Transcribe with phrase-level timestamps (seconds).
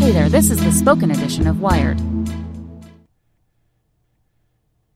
[0.00, 2.00] Hey there, this is the spoken edition of Wired.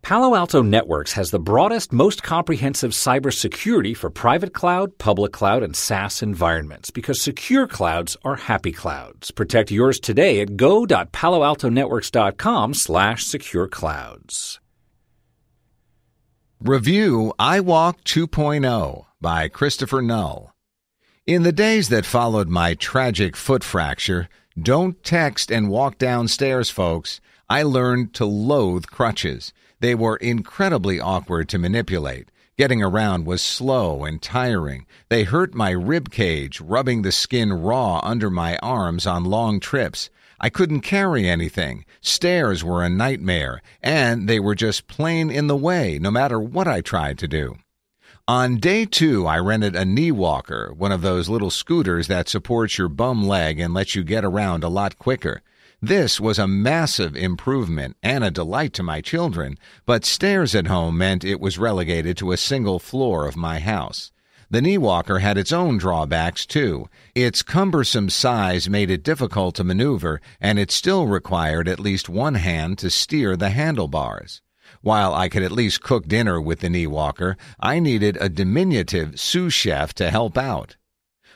[0.00, 5.76] Palo Alto Networks has the broadest, most comprehensive cybersecurity for private cloud, public cloud, and
[5.76, 9.30] SaaS environments because secure clouds are happy clouds.
[9.32, 14.60] Protect yours today at go.paloaltonetworks.com slash secure clouds.
[16.58, 20.55] Review iWalk 2.0 by Christopher Null.
[21.26, 27.20] In the days that followed my tragic foot fracture, don't text and walk downstairs, folks.
[27.50, 29.52] I learned to loathe crutches.
[29.80, 32.28] They were incredibly awkward to manipulate.
[32.56, 34.86] Getting around was slow and tiring.
[35.08, 40.10] They hurt my rib cage, rubbing the skin raw under my arms on long trips.
[40.38, 41.84] I couldn't carry anything.
[42.00, 46.68] Stairs were a nightmare, and they were just plain in the way, no matter what
[46.68, 47.56] I tried to do.
[48.28, 52.78] On day two, I rented a knee walker, one of those little scooters that supports
[52.78, 55.42] your bum leg and lets you get around a lot quicker.
[55.82, 60.98] This was a massive improvement and a delight to my children, but stairs at home
[60.98, 64.10] meant it was relegated to a single floor of my house.
[64.48, 66.88] The knee walker had its own drawbacks, too.
[67.14, 72.34] Its cumbersome size made it difficult to maneuver, and it still required at least one
[72.34, 74.40] hand to steer the handlebars.
[74.86, 79.18] While I could at least cook dinner with the knee walker, I needed a diminutive
[79.18, 80.76] sous chef to help out.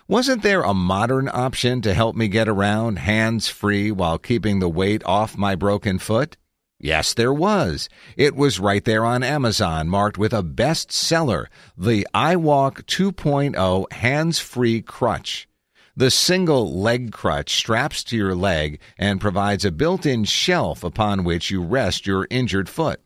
[0.07, 4.69] Wasn't there a modern option to help me get around hands free while keeping the
[4.69, 6.37] weight off my broken foot?
[6.79, 7.89] Yes, there was.
[8.17, 11.47] It was right there on Amazon, marked with a bestseller,
[11.77, 15.49] the iWalk 2.0 hands-free crutch.
[15.97, 21.51] The single leg crutch straps to your leg and provides a built-in shelf upon which
[21.51, 23.01] you rest your injured foot.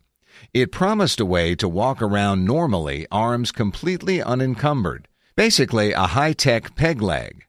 [0.55, 5.09] It promised a way to walk around normally, arms completely unencumbered.
[5.35, 7.47] Basically, a high tech peg leg.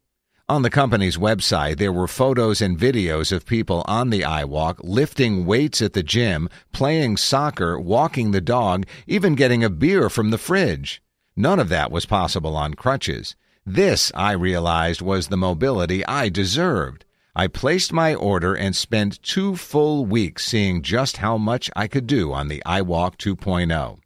[0.50, 5.46] On the company's website, there were photos and videos of people on the iWalk lifting
[5.46, 10.40] weights at the gym, playing soccer, walking the dog, even getting a beer from the
[10.40, 11.04] fridge.
[11.36, 13.36] None of that was possible on crutches.
[13.68, 17.05] This, I realized, was the mobility I deserved.
[17.38, 22.08] I placed my order and spent two full weeks seeing just how much I could
[22.08, 24.00] do on the iWalk 2.0.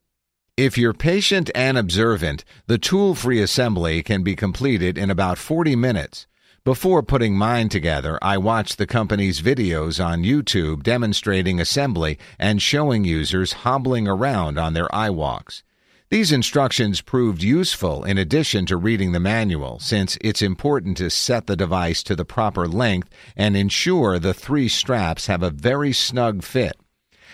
[0.57, 5.75] If you're patient and observant, the tool free assembly can be completed in about 40
[5.75, 6.25] minutes.
[6.65, 13.05] Before putting mine together, I watched the company's videos on YouTube demonstrating assembly and showing
[13.05, 15.61] users hobbling around on their iWalks.
[16.11, 21.45] These instructions proved useful in addition to reading the manual, since it's important to set
[21.45, 26.41] the device to the proper length and ensure the three straps have a very snug
[26.41, 26.79] fit.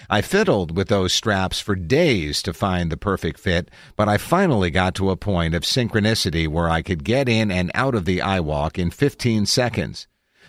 [0.10, 4.72] I fiddled with those straps for days to find the perfect fit, but I finally
[4.72, 8.20] got to a point of synchronicity where I could get in and out of the
[8.20, 10.06] iWalk in 15 seconds.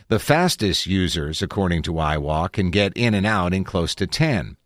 [0.08, 4.56] The fastest users, according to iWalk, can get in and out in close to 10.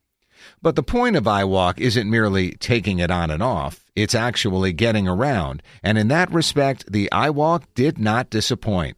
[0.63, 5.07] But the point of iWalk isn't merely taking it on and off, it's actually getting
[5.09, 8.97] around, and in that respect, the iWalk did not disappoint.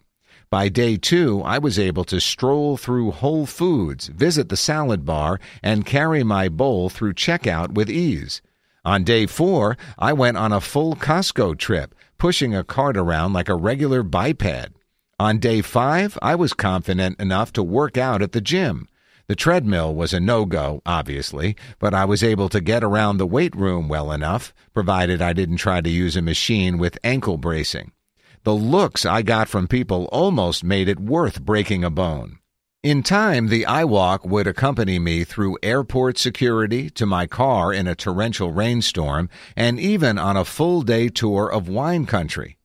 [0.51, 5.41] By day two, I was able to stroll through Whole Foods, visit the salad bar,
[5.63, 8.43] and carry my bowl through checkout with ease.
[8.85, 13.49] On day four, I went on a full Costco trip, pushing a cart around like
[13.49, 14.73] a regular biped.
[15.19, 18.89] On day five, I was confident enough to work out at the gym.
[19.29, 23.27] The treadmill was a no go, obviously, but I was able to get around the
[23.27, 27.93] weight room well enough, provided I didn't try to use a machine with ankle bracing.
[28.45, 32.39] The looks I got from people almost made it worth breaking a bone.
[32.83, 37.95] In time, the iWalk would accompany me through airport security to my car in a
[37.95, 42.59] torrential rainstorm and even on a full day tour of wine country.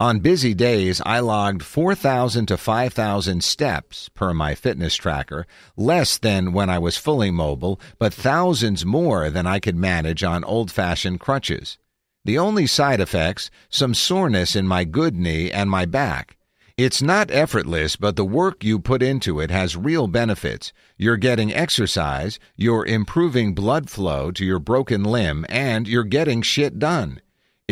[0.00, 5.46] On busy days, I logged 4,000 to 5,000 steps per my fitness tracker,
[5.76, 10.44] less than when I was fully mobile, but thousands more than I could manage on
[10.44, 11.78] old fashioned crutches.
[12.24, 16.36] The only side effects, some soreness in my good knee and my back.
[16.76, 20.72] It's not effortless, but the work you put into it has real benefits.
[20.96, 26.78] You're getting exercise, you're improving blood flow to your broken limb, and you're getting shit
[26.78, 27.20] done.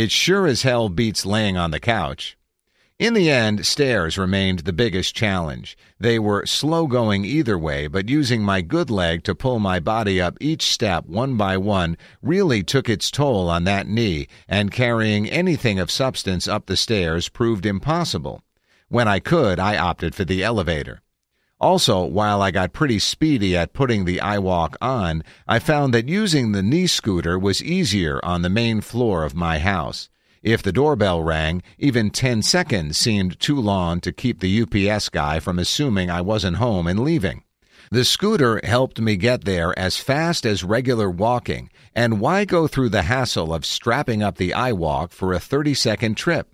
[0.01, 2.39] It sure as hell beats laying on the couch.
[2.99, 5.77] In the end, stairs remained the biggest challenge.
[5.99, 10.19] They were slow going either way, but using my good leg to pull my body
[10.19, 15.29] up each step one by one really took its toll on that knee, and carrying
[15.29, 18.43] anything of substance up the stairs proved impossible.
[18.89, 21.03] When I could, I opted for the elevator.
[21.61, 26.53] Also, while I got pretty speedy at putting the iWalk on, I found that using
[26.53, 30.09] the knee scooter was easier on the main floor of my house.
[30.43, 35.39] If the doorbell rang, even 10 seconds seemed too long to keep the UPS guy
[35.39, 37.43] from assuming I wasn't home and leaving.
[37.91, 42.89] The scooter helped me get there as fast as regular walking, and why go through
[42.91, 46.49] the hassle of strapping up the iWalk for a 30 second trip?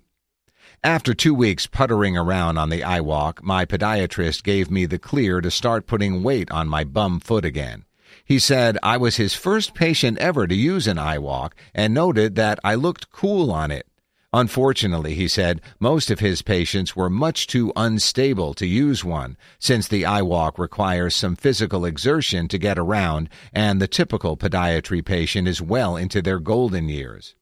[0.83, 5.49] After two weeks puttering around on the iWalk, my podiatrist gave me the clear to
[5.49, 7.85] start putting weight on my bum foot again.
[8.23, 12.59] He said I was his first patient ever to use an iWalk and noted that
[12.63, 13.87] I looked cool on it.
[14.31, 19.87] Unfortunately, he said, most of his patients were much too unstable to use one, since
[19.87, 25.59] the iWalk requires some physical exertion to get around, and the typical podiatry patient is
[25.59, 27.33] well into their golden years.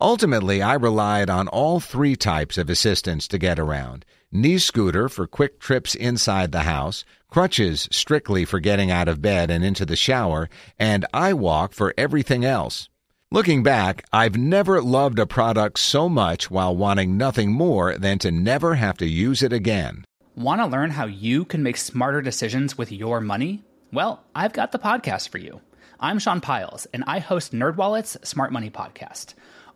[0.00, 5.26] Ultimately, I relied on all three types of assistance to get around knee scooter for
[5.26, 9.96] quick trips inside the house, crutches strictly for getting out of bed and into the
[9.96, 12.90] shower, and iWalk for everything else.
[13.30, 18.30] Looking back, I've never loved a product so much while wanting nothing more than to
[18.30, 20.04] never have to use it again.
[20.36, 23.64] Want to learn how you can make smarter decisions with your money?
[23.92, 25.60] Well, I've got the podcast for you.
[25.98, 29.34] I'm Sean Pyles, and I host NerdWallet's Smart Money Podcast.